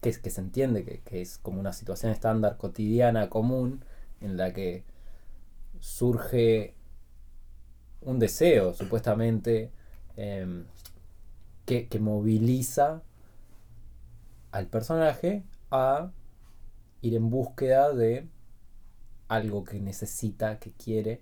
que, 0.00 0.12
se 0.12 0.40
entiende 0.40 1.02
que 1.04 1.20
es 1.20 1.38
como 1.38 1.60
una 1.60 1.72
situación 1.72 2.12
estándar 2.12 2.56
cotidiana, 2.56 3.28
común, 3.28 3.84
en 4.20 4.36
la 4.36 4.52
que 4.52 4.84
surge 5.80 6.74
un 8.08 8.18
deseo, 8.18 8.72
supuestamente, 8.72 9.70
em, 10.16 10.64
que, 11.66 11.88
que 11.88 12.00
moviliza 12.00 13.02
al 14.50 14.66
personaje 14.66 15.44
a 15.70 16.10
ir 17.02 17.14
en 17.14 17.28
búsqueda 17.28 17.92
de 17.92 18.26
algo 19.28 19.62
que 19.64 19.78
necesita, 19.78 20.58
que 20.58 20.72
quiere. 20.72 21.20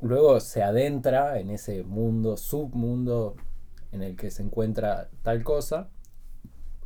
Luego 0.00 0.38
se 0.38 0.62
adentra 0.62 1.40
en 1.40 1.50
ese 1.50 1.82
mundo, 1.82 2.36
submundo 2.36 3.34
en 3.90 4.04
el 4.04 4.16
que 4.16 4.30
se 4.30 4.44
encuentra 4.44 5.10
tal 5.24 5.42
cosa. 5.42 5.88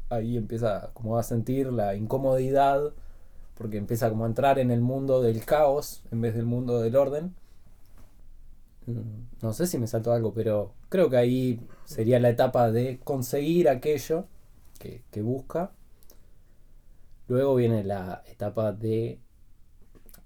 Ahí 0.09 0.39
empieza 0.39 0.93
como 0.95 1.19
a 1.19 1.23
sentir 1.23 1.71
la 1.71 1.95
incomodidad, 1.95 2.95
porque 3.55 3.77
empieza 3.77 4.09
como 4.09 4.25
a 4.25 4.29
entrar 4.29 4.59
en 4.59 4.71
el 4.71 4.81
mundo 4.81 5.21
del 5.21 5.45
caos 5.45 6.03
en 6.11 6.23
vez 6.23 6.35
del 6.35 6.47
mundo 6.47 6.81
del 6.81 6.97
orden. 6.97 7.35
Mm, 8.87 9.27
No 9.43 9.53
sé 9.53 9.67
si 9.67 9.79
me 9.79 9.87
saltó 9.87 10.13
algo, 10.13 10.33
pero 10.35 10.75
creo 10.89 11.09
que 11.11 11.17
ahí 11.17 11.61
sería 11.85 12.21
la 12.21 12.31
etapa 12.31 12.71
de 12.71 13.01
conseguir 13.05 13.69
aquello 13.69 14.27
que, 14.79 15.03
que 15.11 15.23
busca. 15.23 15.73
Luego 17.29 17.55
viene 17.55 17.85
la 17.85 18.23
etapa 18.27 18.73
de, 18.73 19.19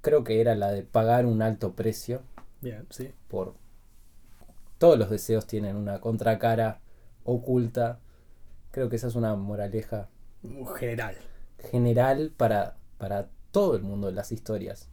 creo 0.00 0.25
que 0.25 0.40
era 0.40 0.54
la 0.54 0.72
de 0.72 0.82
pagar 0.82 1.26
un 1.26 1.42
alto 1.42 1.75
precio 1.75 2.22
Bien, 2.60 2.86
sí. 2.90 3.12
por 3.28 3.54
todos 4.78 4.98
los 4.98 5.10
deseos 5.10 5.46
tienen 5.46 5.76
una 5.76 6.00
contracara 6.00 6.80
oculta. 7.25 8.00
Creo 8.70 8.88
que 8.88 8.96
esa 8.96 9.08
es 9.08 9.14
una 9.14 9.34
moraleja 9.36 10.08
General. 10.78 11.16
general 11.58 12.32
para, 12.36 12.76
para 12.98 13.28
todo 13.52 13.76
el 13.76 13.82
mundo 13.82 14.06
de 14.08 14.12
las 14.14 14.32
historias. 14.32 14.88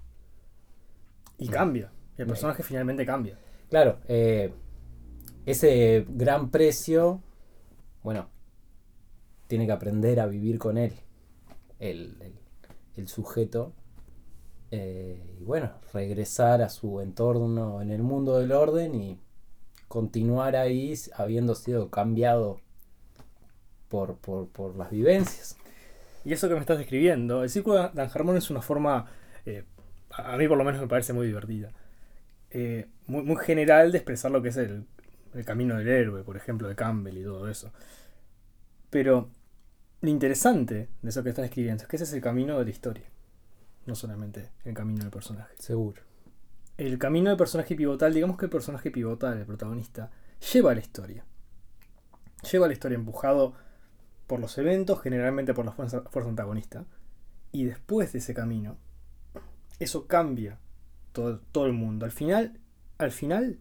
Y 1.37 1.47
cambia. 1.47 1.91
Y 2.17 2.21
el 2.21 2.27
personaje 2.27 2.63
finalmente 2.63 3.05
cambia. 3.05 3.37
Claro, 3.73 3.97
eh, 4.07 4.53
ese 5.47 6.05
gran 6.07 6.51
precio, 6.51 7.21
bueno, 8.03 8.29
tiene 9.47 9.65
que 9.65 9.71
aprender 9.71 10.19
a 10.19 10.27
vivir 10.27 10.57
con 10.59 10.77
él, 10.77 10.93
el, 11.79 12.17
el- 12.95 13.07
sujeto. 13.07 13.73
eh, 14.71 15.37
y 15.39 15.43
bueno, 15.45 15.71
regresar 15.93 16.61
a 16.61 16.69
su 16.69 17.01
entorno 17.01 17.81
en 17.81 17.91
el 17.91 18.03
mundo 18.03 18.39
del 18.39 18.51
orden 18.53 18.95
y 18.95 19.19
continuar 19.87 20.55
ahí 20.55 20.93
habiendo 21.15 21.55
sido 21.55 21.89
cambiado 21.91 22.59
por, 23.89 24.17
por, 24.17 24.47
por 24.49 24.75
las 24.75 24.89
vivencias. 24.91 25.57
Y 26.25 26.33
eso 26.33 26.47
que 26.47 26.55
me 26.55 26.61
estás 26.61 26.77
describiendo, 26.79 27.43
el 27.43 27.49
círculo 27.49 27.75
de 27.83 27.89
Dan 27.93 28.09
Harmon 28.13 28.37
es 28.37 28.49
una 28.49 28.61
forma, 28.61 29.07
eh, 29.45 29.65
a 30.11 30.37
mí 30.37 30.47
por 30.47 30.57
lo 30.57 30.63
menos 30.63 30.81
me 30.81 30.87
parece 30.87 31.13
muy 31.13 31.27
divertida, 31.27 31.71
eh, 32.53 32.87
muy, 33.07 33.23
muy 33.23 33.37
general 33.37 33.91
de 33.91 33.97
expresar 33.97 34.31
lo 34.31 34.41
que 34.41 34.49
es 34.49 34.57
el, 34.57 34.85
el 35.33 35.45
camino 35.45 35.75
del 35.75 35.87
héroe, 35.87 36.23
por 36.23 36.37
ejemplo, 36.37 36.67
de 36.67 36.75
Campbell 36.75 37.17
y 37.17 37.23
todo 37.23 37.49
eso. 37.49 37.73
Pero 38.89 39.29
lo 40.01 40.09
interesante 40.09 40.89
de 41.01 41.09
eso 41.09 41.23
que 41.23 41.29
estás 41.29 41.45
escribiendo 41.45 41.83
es 41.83 41.89
que 41.89 41.95
ese 41.95 42.05
es 42.05 42.13
el 42.13 42.21
camino 42.21 42.59
de 42.59 42.65
la 42.65 42.69
historia, 42.69 43.05
no 43.87 43.95
solamente 43.95 44.51
el 44.65 44.75
camino 44.75 45.01
del 45.01 45.09
personaje. 45.09 45.55
Seguro. 45.57 46.01
El 46.77 46.99
camino 46.99 47.29
del 47.29 47.37
personaje 47.37 47.75
pivotal, 47.75 48.13
digamos 48.13 48.37
que 48.37 48.45
el 48.45 48.51
personaje 48.51 48.91
pivotal, 48.91 49.39
el 49.39 49.45
protagonista, 49.45 50.11
lleva 50.53 50.75
la 50.75 50.81
historia. 50.81 51.25
Lleva 52.51 52.67
la 52.67 52.73
historia 52.73 52.95
empujado 52.95 53.53
por 54.27 54.39
los 54.39 54.57
eventos, 54.57 55.01
generalmente 55.01 55.53
por 55.53 55.65
la 55.65 55.71
fuerza, 55.71 56.01
fuerza 56.01 56.29
antagonista. 56.29 56.85
Y 57.51 57.65
después 57.65 58.13
de 58.13 58.19
ese 58.19 58.33
camino, 58.33 58.77
eso 59.79 60.05
cambia 60.05 60.59
todo, 61.13 61.39
todo 61.51 61.65
el 61.65 61.73
mundo. 61.73 62.05
Al 62.05 62.11
final, 62.11 62.59
al 62.97 63.11
final, 63.11 63.59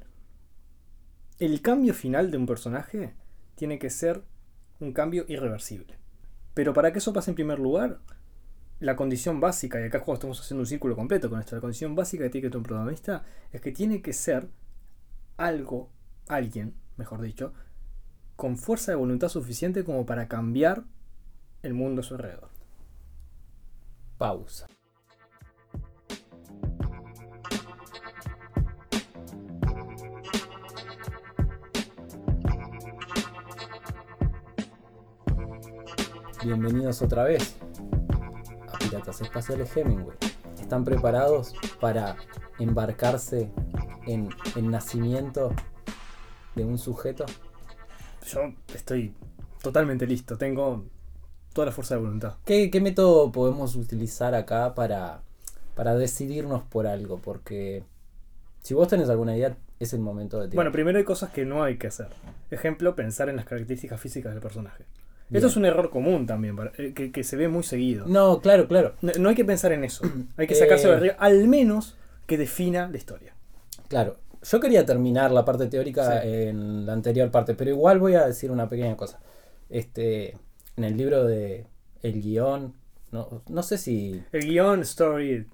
el 1.39 1.63
cambio 1.63 1.95
final 1.95 2.31
de 2.31 2.39
un 2.39 2.47
personaje 2.47 3.15
tiene 3.55 3.79
que 3.79 3.91
ser 3.91 4.25
un 4.81 4.93
cambio 4.93 5.25
irreversible. 5.29 5.99
Pero 6.55 6.75
para 6.75 6.93
que 6.93 6.99
eso 6.99 7.13
pase 7.13 7.31
en 7.31 7.37
primer 7.37 7.59
lugar, 7.59 8.01
la 8.81 8.97
condición 8.97 9.41
básica, 9.41 9.81
y 9.81 9.85
acá 9.85 10.01
cuando 10.01 10.15
estamos 10.15 10.41
haciendo 10.41 10.63
un 10.63 10.67
círculo 10.67 10.97
completo 10.97 11.31
con 11.31 11.39
esto, 11.39 11.55
la 11.55 11.61
condición 11.61 11.95
básica 11.95 12.25
que 12.25 12.31
tiene 12.31 12.51
que 12.51 12.57
un 12.57 12.65
protagonista 12.65 13.25
es 13.53 13.61
que 13.61 13.73
tiene 13.73 14.03
que 14.03 14.13
ser 14.13 14.49
algo, 15.37 15.91
alguien, 16.29 16.75
mejor 16.97 17.21
dicho, 17.21 17.55
con 18.37 18.57
fuerza 18.57 18.93
de 18.93 18.97
voluntad 18.97 19.29
suficiente 19.29 19.85
como 19.85 20.05
para 20.05 20.27
cambiar 20.27 20.85
el 21.63 21.75
mundo 21.75 22.01
a 22.01 22.05
su 22.05 22.15
alrededor. 22.15 22.51
Pausa. 24.19 24.67
Bienvenidos 36.45 37.01
otra 37.03 37.23
vez 37.23 37.55
a 38.67 38.77
Piratas 38.79 39.21
Espaciales 39.21 39.77
Hemingway. 39.77 40.17
¿Están 40.61 40.85
preparados 40.85 41.55
para 41.81 42.17
embarcarse 42.59 43.49
en 44.09 44.29
el 44.57 44.69
nacimiento 44.69 45.55
de 46.57 46.65
un 46.65 46.79
sujeto? 46.79 47.27
Yo 48.27 48.41
estoy 48.75 49.15
totalmente 49.63 50.05
listo, 50.05 50.37
tengo 50.37 50.85
toda 51.53 51.67
la 51.67 51.73
fuerza 51.73 51.95
de 51.95 52.01
voluntad. 52.01 52.35
¿Qué, 52.45 52.73
qué 52.73 52.81
método 52.81 53.31
podemos 53.31 53.77
utilizar 53.77 54.35
acá 54.35 54.75
para, 54.75 55.23
para 55.77 55.95
decidirnos 55.95 56.65
por 56.65 56.89
algo? 56.89 57.19
Porque 57.19 57.85
si 58.63 58.75
vos 58.75 58.89
tenés 58.89 59.09
alguna 59.09 59.37
idea, 59.37 59.57
es 59.79 59.93
el 59.93 60.01
momento 60.01 60.41
de 60.41 60.49
tirar. 60.49 60.57
Bueno, 60.57 60.73
primero 60.73 60.99
hay 60.99 61.05
cosas 61.05 61.31
que 61.31 61.45
no 61.45 61.63
hay 61.63 61.79
que 61.79 61.87
hacer. 61.87 62.09
Ejemplo, 62.51 62.97
pensar 62.97 63.29
en 63.29 63.37
las 63.37 63.45
características 63.45 64.01
físicas 64.01 64.33
del 64.33 64.43
personaje. 64.43 64.87
Bien. 65.33 65.37
Esto 65.37 65.49
es 65.49 65.57
un 65.57 65.65
error 65.65 65.91
común 65.91 66.27
también, 66.27 66.57
eh, 66.79 66.93
que, 66.95 67.11
que 67.11 67.25
se 67.25 67.37
ve 67.37 67.49
muy 67.49 67.63
seguido. 67.63 68.07
No, 68.07 68.41
claro, 68.41 68.69
claro. 68.69 68.95
No, 69.03 69.13
no 69.19 69.29
hay 69.31 69.35
que 69.35 69.45
pensar 69.45 69.73
en 69.73 69.85
eso. 69.85 70.05
Hay 70.37 70.47
que 70.47 70.55
Eh. 70.55 70.57
sacarse 70.57 70.89
de 70.89 70.95
arriba, 70.95 71.15
al 71.19 71.49
menos 71.49 71.97
que 72.27 72.37
defina 72.39 72.89
la 72.89 72.97
historia. 72.97 73.35
Claro. 73.89 74.19
Yo 74.43 74.61
quería 74.61 74.85
terminar 74.85 75.31
la 75.31 75.45
parte 75.45 75.67
teórica 75.69 76.21
Sí. 76.23 76.29
en 76.29 76.85
la 76.87 76.93
anterior 76.95 77.31
parte, 77.31 77.55
pero 77.55 77.71
igual 77.71 77.99
voy 78.01 78.15
a 78.15 78.27
decir 78.27 78.51
una 78.51 78.69
pequeña 78.69 78.97
cosa. 78.97 79.21
Este, 79.71 80.37
en 80.77 80.85
el 80.85 80.97
libro 80.97 81.25
de 81.25 81.67
El 82.03 82.21
guion, 82.21 82.75
no, 83.13 83.43
no 83.49 83.63
sé 83.63 83.79
si 83.79 84.23
El 84.33 84.43
guion, 84.47 84.81
story, 84.81 85.47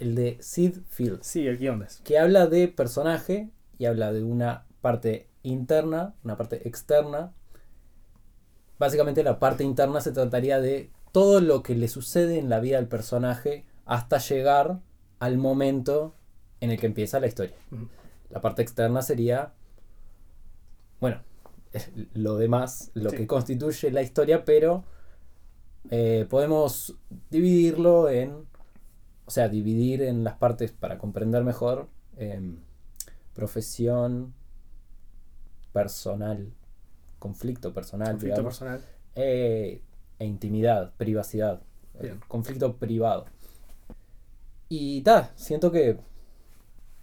el 0.00 0.14
de 0.14 0.38
Sid 0.40 0.78
Fields, 0.88 1.26
sí, 1.26 1.46
el 1.46 1.58
guion 1.58 1.82
es. 1.82 2.00
que 2.04 2.18
habla 2.18 2.46
de 2.46 2.68
personaje 2.68 3.50
y 3.78 3.84
habla 3.86 4.12
de 4.12 4.22
una 4.22 4.64
parte 4.80 5.28
interna, 5.42 6.14
una 6.24 6.36
parte 6.36 6.66
externa. 6.68 7.32
Básicamente 8.78 9.22
la 9.22 9.38
parte 9.38 9.64
interna 9.64 10.00
se 10.00 10.12
trataría 10.12 10.60
de 10.60 10.90
todo 11.12 11.40
lo 11.40 11.62
que 11.62 11.74
le 11.74 11.88
sucede 11.88 12.38
en 12.38 12.48
la 12.50 12.60
vida 12.60 12.76
del 12.76 12.88
personaje 12.88 13.64
hasta 13.86 14.18
llegar 14.18 14.80
al 15.18 15.38
momento 15.38 16.14
en 16.60 16.70
el 16.70 16.78
que 16.78 16.86
empieza 16.86 17.20
la 17.20 17.26
historia. 17.26 17.56
La 18.30 18.40
parte 18.40 18.60
externa 18.62 19.00
sería, 19.02 19.52
bueno, 21.00 21.20
lo 22.14 22.36
demás, 22.36 22.90
lo 22.94 23.10
Sí. 23.10 23.16
que 23.18 23.26
constituye 23.26 23.90
la 23.90 24.02
historia, 24.02 24.44
pero 24.44 24.84
eh, 25.90 26.26
podemos 26.28 26.96
dividirlo 27.30 28.08
en, 28.10 28.32
o 29.24 29.30
sea, 29.30 29.48
dividir 29.48 30.02
en 30.02 30.24
las 30.24 30.34
partes 30.36 30.72
para 30.72 30.98
comprender 30.98 31.44
mejor, 31.44 31.88
em, 32.16 32.58
profesión, 33.34 34.34
personal, 35.72 36.52
conflicto 37.26 37.72
personal, 37.72 38.08
Conflicto 38.12 38.36
digamos, 38.36 38.58
personal. 38.58 38.80
eh, 39.14 39.80
e 40.18 40.24
intimidad, 40.24 40.92
privacidad, 40.96 41.60
el 42.00 42.18
conflicto 42.28 42.76
privado. 42.76 43.26
Y 44.68 45.00
ta, 45.02 45.30
siento 45.36 45.70
que 45.70 45.98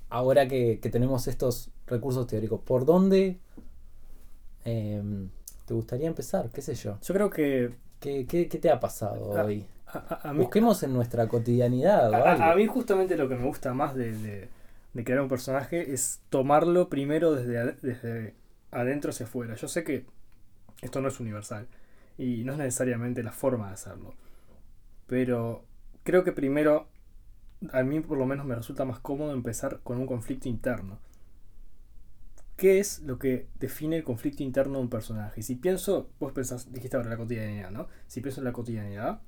ahora 0.10 0.48
que, 0.48 0.80
que 0.82 0.90
tenemos 0.90 1.28
estos 1.28 1.70
recursos 1.88 2.28
teóricos, 2.28 2.62
¿por 2.62 2.86
dónde 2.86 3.40
em, 4.66 5.30
te 5.66 5.74
gustaría 5.74 6.08
empezar? 6.08 6.50
¿Qué 6.50 6.62
sé 6.62 6.76
yo? 6.76 6.98
Yo 7.02 7.14
creo 7.14 7.30
que 7.30 7.74
¿Qué, 8.00 8.26
qué- 8.28 8.50
qué 8.50 8.58
te 8.60 8.70
ha 8.70 8.80
pasado 8.80 9.32
Ah, 9.38 9.44
hoy? 9.46 9.66
a, 9.88 10.34
mí, 10.34 10.40
Busquemos 10.40 10.84
en 10.84 10.94
nuestra 10.94 11.28
cotidianidad. 11.28 12.14
a- 12.14 12.56
mí 12.56 12.68
justamente 12.68 13.16
lo 13.16 13.30
que 13.30 13.36
me 13.36 13.46
gusta 13.46 13.74
más 13.74 13.96
de, 13.96 14.12
de- 14.18 14.50
de 14.94 15.04
crear 15.04 15.22
un 15.22 15.30
personaje 15.30 15.94
es 15.94 16.20
tomarlo 16.30 16.90
primero 16.90 17.34
desde 17.34 18.34
adentro 18.74 19.12
hacia 19.12 19.26
afuera. 19.26 19.56
Yo 19.56 19.68
sé 19.68 19.84
que 19.84 20.06
esto 20.82 21.02
no 21.02 21.08
es 21.08 21.20
universal 21.20 21.68
y 22.18 22.44
no 22.44 22.54
es 22.54 22.58
necesariamente 22.58 23.24
la 23.24 23.32
forma 23.32 23.68
de 23.68 23.74
hacerlo. 23.74 24.16
Pero 25.08 25.66
creo 26.04 26.24
que 26.24 26.32
primero, 26.32 26.88
a 27.72 27.84
mí 27.84 28.00
por 28.00 28.18
lo 28.18 28.26
menos 28.26 28.46
me 28.46 28.56
resulta 28.56 28.86
más 28.86 29.00
cómodo 29.00 29.34
empezar 29.34 29.80
con 29.84 29.98
un 30.00 30.08
conflicto 30.08 30.50
interno. 30.50 31.00
¿Qué 32.56 32.80
es 32.80 33.00
lo 33.00 33.18
que 33.18 33.48
define 33.60 33.98
el 33.98 34.04
conflicto 34.04 34.44
interno 34.44 34.78
de 34.78 34.84
un 34.84 34.90
personaje? 34.90 35.42
Si 35.42 35.56
pienso, 35.56 36.10
vos 36.20 36.32
pensás, 36.34 36.72
dijiste 36.72 36.96
ahora 36.96 37.10
la 37.10 37.18
cotidianidad, 37.18 37.72
¿no? 37.72 37.88
Si 38.08 38.22
pienso 38.22 38.42
en 38.42 38.46
la 38.46 38.54
cotidianidad, 38.54 39.22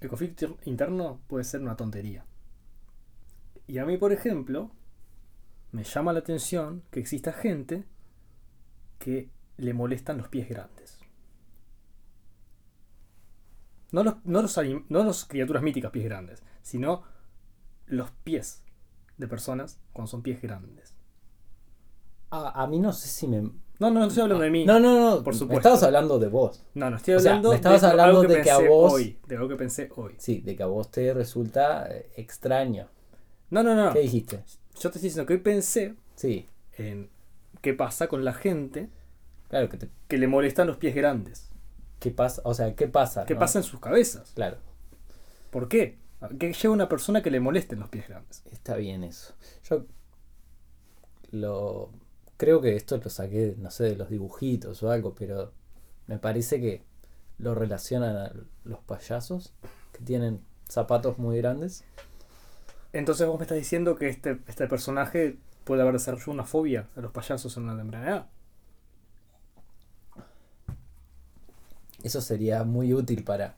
el 0.00 0.08
conflicto 0.08 0.46
inter- 0.46 0.64
interno 0.64 1.20
puede 1.28 1.44
ser 1.44 1.60
una 1.60 1.76
tontería. 1.76 2.24
Y 3.66 3.78
a 3.78 3.84
mí, 3.84 3.98
por 3.98 4.12
ejemplo, 4.12 4.70
me 5.70 5.84
llama 5.84 6.12
la 6.12 6.20
atención 6.20 6.82
que 6.90 7.00
exista 7.00 7.32
gente 7.32 7.84
que 9.02 9.28
le 9.56 9.74
molestan 9.74 10.18
los 10.18 10.28
pies 10.28 10.48
grandes. 10.48 10.98
No 13.90 14.02
los, 14.02 14.14
no 14.24 14.40
los, 14.40 14.56
anim- 14.58 14.84
no 14.88 15.02
los 15.04 15.24
criaturas 15.26 15.62
míticas 15.62 15.90
pies 15.90 16.04
grandes, 16.06 16.42
sino 16.62 17.02
los 17.86 18.10
pies 18.24 18.62
de 19.18 19.28
personas 19.28 19.78
cuando 19.92 20.10
son 20.10 20.22
pies 20.22 20.40
grandes. 20.40 20.94
a, 22.30 22.62
a 22.62 22.66
mí 22.66 22.78
no 22.78 22.92
sé 22.92 23.08
si 23.08 23.26
me... 23.28 23.42
No, 23.78 23.90
no, 23.90 24.00
no 24.00 24.06
estoy 24.06 24.22
hablando 24.22 24.44
de 24.44 24.50
mí. 24.50 24.64
No, 24.64 24.78
no, 24.78 24.98
no, 25.16 25.24
Por 25.24 25.34
me 25.34 25.38
supuesto. 25.40 25.58
estabas 25.58 25.82
hablando 25.82 26.18
de 26.20 26.28
vos. 26.28 26.64
No, 26.74 26.88
no 26.88 26.96
estoy 26.96 27.14
O 27.14 27.18
sea, 27.20 27.32
hablando 27.32 27.50
me 27.50 27.56
estabas 27.56 27.80
de 27.82 27.86
hablando 27.88 28.20
algo 28.20 28.22
que 28.30 28.36
de 28.36 28.42
que 28.42 28.50
a 28.50 28.58
vos- 28.58 28.92
hoy. 28.92 29.18
De 29.26 29.34
algo 29.36 29.48
que 29.48 29.56
pensé 29.56 29.90
hoy. 29.96 30.14
Sí, 30.18 30.40
de 30.40 30.54
que 30.56 30.62
a 30.62 30.66
vos 30.66 30.90
te 30.90 31.12
resulta 31.12 31.88
eh, 31.94 32.10
extraño. 32.16 32.88
No, 33.50 33.62
no, 33.64 33.74
no. 33.74 33.92
¿Qué 33.92 33.98
dijiste? 34.00 34.36
Yo 34.76 34.82
te 34.82 34.98
estoy 34.98 35.02
diciendo 35.02 35.26
que 35.26 35.32
hoy 35.34 35.40
pensé 35.40 35.96
Sí, 36.14 36.48
en 36.78 37.10
qué 37.62 37.72
pasa 37.72 38.08
con 38.08 38.24
la 38.24 38.34
gente 38.34 38.90
claro 39.48 39.70
que 39.70 39.78
te... 39.78 39.88
que 40.08 40.18
le 40.18 40.26
molestan 40.26 40.66
los 40.66 40.76
pies 40.76 40.94
grandes. 40.94 41.48
¿Qué 41.98 42.10
pasa? 42.10 42.42
O 42.44 42.52
sea, 42.52 42.74
¿qué 42.74 42.88
pasa? 42.88 43.24
¿Qué 43.24 43.34
no? 43.34 43.40
pasa 43.40 43.60
en 43.60 43.64
sus 43.64 43.80
cabezas? 43.80 44.32
Claro, 44.34 44.58
¿Por 45.50 45.68
qué? 45.68 45.98
¿Qué 46.38 46.52
lleva 46.52 46.72
a 46.72 46.74
una 46.74 46.88
persona 46.88 47.22
que 47.22 47.30
le 47.30 47.38
molesten 47.38 47.78
los 47.78 47.90
pies 47.90 48.08
grandes? 48.08 48.42
está 48.50 48.76
bien 48.76 49.04
eso. 49.04 49.34
Yo 49.64 49.84
lo... 51.30 51.90
Creo 52.38 52.60
que 52.60 52.74
esto 52.74 52.96
lo 52.96 53.10
saqué, 53.10 53.54
no 53.58 53.70
sé, 53.70 53.84
de 53.84 53.96
los 53.96 54.08
dibujitos 54.08 54.82
o 54.82 54.90
algo, 54.90 55.14
pero 55.14 55.52
me 56.06 56.18
parece 56.18 56.60
que 56.60 56.82
lo 57.38 57.54
relacionan 57.54 58.16
a 58.16 58.32
los 58.64 58.80
payasos 58.80 59.52
que 59.92 60.02
tienen 60.04 60.40
zapatos 60.68 61.18
muy 61.18 61.36
grandes. 61.36 61.84
Entonces 62.92 63.26
vos 63.26 63.38
me 63.38 63.44
estás 63.44 63.58
diciendo 63.58 63.96
que 63.96 64.08
este, 64.08 64.38
este 64.48 64.66
personaje 64.66 65.36
puede 65.64 65.82
haber 65.82 65.94
desarrollado 65.94 66.32
una 66.32 66.44
fobia 66.44 66.88
a 66.96 67.00
los 67.00 67.12
payasos 67.12 67.56
en 67.56 67.64
una 67.64 67.76
temprana 67.76 68.08
edad. 68.08 68.26
Eso 72.02 72.20
sería 72.20 72.64
muy 72.64 72.92
útil 72.92 73.22
para, 73.24 73.54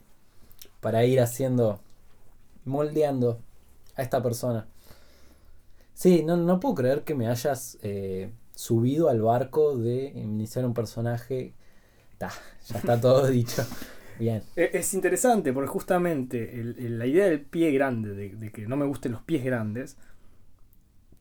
para 0.81 1.05
ir 1.05 1.21
haciendo, 1.21 1.81
moldeando 2.65 3.41
a 3.97 4.03
esta 4.03 4.23
persona. 4.23 4.67
Sí, 5.95 6.23
no, 6.25 6.37
no 6.37 6.61
puedo 6.61 6.75
creer 6.75 7.05
que 7.05 7.15
me 7.15 7.29
hayas 7.29 7.79
eh, 7.83 8.33
subido 8.55 9.09
al 9.09 9.23
barco 9.23 9.77
de 9.77 10.07
iniciar 10.17 10.65
un 10.65 10.75
personaje. 10.75 11.55
Ta, 12.19 12.33
ya 12.69 12.79
está 12.79 13.01
todo 13.01 13.27
dicho. 13.29 13.65
Bien. 14.19 14.45
E- 14.57 14.71
Es 14.75 14.95
interesante 14.95 15.53
porque 15.53 15.69
justamente 15.69 16.61
el- 16.61 16.77
el- 16.79 16.99
la 16.99 17.07
idea 17.07 17.27
del 17.27 17.41
pie 17.43 17.71
grande, 17.73 18.15
de, 18.15 18.31
de 18.37 18.53
que 18.53 18.67
no 18.67 18.77
me 18.77 18.87
gusten 18.87 19.13
los 19.13 19.23
pies 19.23 19.45
grandes, 19.45 19.97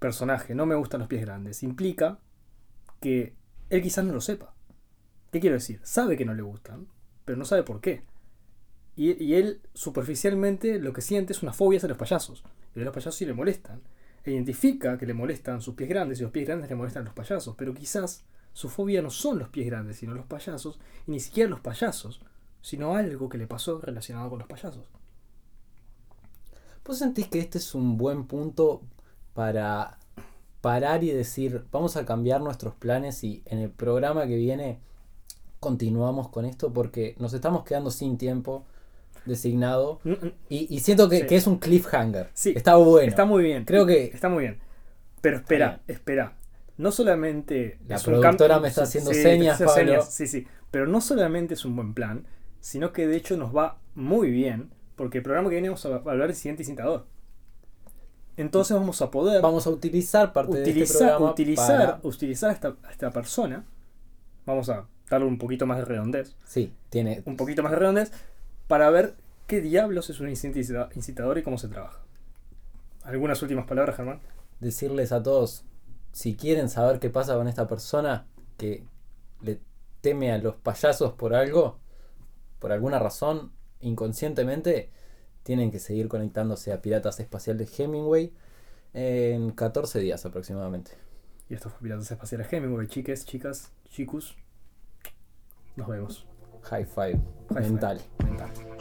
personaje, 0.03 0.53
no 0.53 0.65
me 0.65 0.75
gustan 0.75 0.99
los 0.99 1.07
pies 1.07 1.21
grandes, 1.21 1.63
implica 1.63 2.19
que 2.99 3.37
él 3.69 3.81
quizás 3.81 4.03
no 4.03 4.11
lo 4.11 4.19
sepa. 4.19 4.53
¿Qué 5.31 5.39
quiero 5.39 5.53
decir? 5.53 5.79
Sabe 5.83 6.17
que 6.17 6.25
no 6.25 6.33
le 6.33 6.41
gustan, 6.41 6.89
pero 7.23 7.37
no 7.37 7.45
sabe 7.45 7.63
por 7.63 7.79
qué. 7.79 8.03
Y, 8.97 9.33
él 9.33 9.61
superficialmente 9.73 10.77
lo 10.77 10.91
que 10.91 10.99
siente 10.99 11.31
es 11.31 11.41
una 11.41 11.53
fobia 11.53 11.77
hacia 11.77 11.87
los 11.87 11.97
payasos. 11.97 12.43
Y 12.75 12.81
a 12.81 12.83
los 12.83 12.93
payasos 12.93 13.15
sí 13.15 13.25
le 13.25 13.33
molestan. 13.33 13.81
E 14.25 14.31
identifica 14.31 14.97
que 14.97 15.05
le 15.05 15.13
molestan 15.13 15.61
sus 15.61 15.73
pies 15.73 15.87
grandes 15.87 16.19
y 16.19 16.23
los 16.23 16.31
pies 16.31 16.47
grandes 16.47 16.69
le 16.69 16.75
molestan 16.75 17.05
los 17.05 17.13
payasos. 17.13 17.55
Pero 17.55 17.73
quizás 17.73 18.25
su 18.51 18.67
fobia 18.67 19.01
no 19.01 19.09
son 19.09 19.39
los 19.39 19.47
pies 19.47 19.67
grandes, 19.67 19.97
sino 19.97 20.13
los 20.13 20.25
payasos. 20.25 20.81
Y 21.07 21.11
ni 21.11 21.21
siquiera 21.21 21.49
los 21.49 21.61
payasos, 21.61 22.19
sino 22.61 22.97
algo 22.97 23.29
que 23.29 23.37
le 23.37 23.47
pasó 23.47 23.79
relacionado 23.79 24.29
con 24.29 24.39
los 24.39 24.49
payasos. 24.49 24.83
¿Vos 26.85 26.97
sentís 26.97 27.29
que 27.29 27.39
este 27.39 27.57
es 27.57 27.73
un 27.73 27.97
buen 27.97 28.27
punto 28.27 28.83
para 29.33 29.97
parar 30.61 31.03
y 31.03 31.11
decir, 31.11 31.65
vamos 31.71 31.97
a 31.97 32.05
cambiar 32.05 32.41
nuestros 32.41 32.73
planes 32.75 33.23
y 33.23 33.43
en 33.45 33.59
el 33.59 33.69
programa 33.69 34.27
que 34.27 34.35
viene 34.37 34.79
continuamos 35.59 36.29
con 36.29 36.45
esto? 36.45 36.71
Porque 36.73 37.15
nos 37.19 37.33
estamos 37.33 37.63
quedando 37.63 37.91
sin 37.91 38.17
tiempo 38.17 38.65
designado 39.25 39.99
Mm, 40.03 40.11
mm, 40.11 40.31
y, 40.49 40.75
y 40.75 40.79
siento 40.81 41.07
que, 41.09 41.19
Sí. 41.21 41.27
que 41.27 41.35
es 41.37 41.47
un 41.47 41.57
cliffhanger. 41.57 42.29
Sí, 42.33 42.53
Está 42.55 42.75
bueno. 42.75 43.07
Está 43.07 43.25
muy 43.25 43.43
bien. 43.43 43.65
Creo 43.65 43.85
que 43.85 44.05
Está 44.05 44.29
muy 44.29 44.43
bien. 44.43 44.59
Pero 45.21 45.37
espera, 45.37 45.81
bien. 45.85 45.97
espera. 45.97 46.33
No 46.77 46.91
solamente. 46.91 47.79
La 47.87 47.99
productora 47.99 48.59
me 48.59 48.67
está 48.67 48.83
haciendo 48.83 49.13
sí, 49.13 49.21
señas. 49.21 49.61
Sí, 50.09 50.27
sí. 50.27 50.47
Pero 50.71 50.87
no 50.87 51.01
solamente 51.01 51.53
es 51.53 51.65
un 51.65 51.75
buen 51.75 51.93
plan, 51.93 52.25
sino 52.59 52.91
que 52.91 53.07
de 53.07 53.15
hecho 53.15 53.37
nos 53.37 53.55
va 53.55 53.79
muy 53.95 54.29
bien. 54.31 54.71
Porque 54.95 55.19
el 55.19 55.23
programa 55.23 55.49
que 55.49 55.55
viene 55.55 55.69
vamos 55.69 55.85
a 55.85 55.95
hablar 55.95 56.27
de 56.27 56.33
siguiente 56.33 56.63
incitador. 56.63 57.05
Entonces 58.37 58.75
vamos 58.75 59.01
a 59.01 59.11
poder 59.11 59.41
vamos 59.41 59.67
a 59.67 59.69
utilizar 59.69 60.33
parte 60.33 60.53
de 60.53 60.59
este 60.59 60.71
utilizar, 60.71 60.99
programa 61.09 61.31
utilizar, 61.31 61.77
para- 61.77 61.99
utilizar 62.03 62.49
a 62.49 62.53
esta, 62.53 62.75
a 62.83 62.91
esta 62.91 63.11
persona. 63.11 63.65
Vamos 64.45 64.69
a 64.69 64.87
darle 65.09 65.27
un 65.27 65.37
poquito 65.37 65.65
más 65.67 65.77
de 65.77 65.85
redondez. 65.85 66.35
Sí, 66.45 66.73
tiene... 66.89 67.21
Un 67.25 67.37
poquito 67.37 67.61
más 67.63 67.71
de 67.71 67.77
redondez. 67.79 68.11
Para 68.67 68.89
ver 68.89 69.15
qué 69.47 69.61
diablos 69.61 70.09
es 70.09 70.19
un 70.19 70.29
incita- 70.29 70.89
incitador 70.95 71.37
y 71.37 71.43
cómo 71.43 71.57
se 71.57 71.67
trabaja. 71.67 71.99
¿Algunas 73.03 73.41
últimas 73.41 73.65
palabras, 73.65 73.95
Germán? 73.97 74.19
decirles 74.59 75.11
a 75.11 75.21
todos, 75.21 75.65
si 76.13 76.35
quieren 76.35 76.69
saber 76.69 76.99
qué 76.99 77.09
pasa 77.09 77.35
con 77.35 77.49
esta 77.49 77.67
persona 77.67 78.25
que 78.57 78.85
le 79.41 79.59
teme 79.99 80.31
a 80.31 80.37
los 80.37 80.55
payasos 80.55 81.11
por 81.13 81.35
algo, 81.35 81.79
por 82.59 82.71
alguna 82.71 82.97
razón, 82.97 83.51
inconscientemente, 83.81 84.89
tienen 85.43 85.71
que 85.71 85.79
seguir 85.79 86.07
conectándose 86.07 86.71
a 86.73 86.81
Piratas 86.81 87.19
Espaciales 87.19 87.77
Hemingway 87.79 88.33
en 88.93 89.51
14 89.51 89.99
días 89.99 90.25
aproximadamente. 90.25 90.91
Y 91.49 91.53
esto 91.55 91.69
fue 91.69 91.79
Piratas 91.81 92.09
Espaciales 92.11 92.51
Hemingway. 92.51 92.87
Chiques, 92.87 93.25
chicas, 93.25 93.71
chicos. 93.89 94.35
Nos 95.75 95.87
vemos. 95.87 96.25
High 96.63 96.85
five 96.85 97.19
High 97.49 97.63
five. 97.63 97.69
mental. 97.69 98.01
Mental. 98.23 98.72